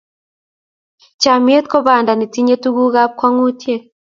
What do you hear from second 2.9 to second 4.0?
ab kwangutiet